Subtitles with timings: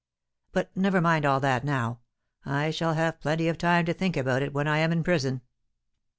[0.51, 1.99] "But never mind all that now.
[2.43, 5.41] I shall have plenty of time to think about it when I am in prison."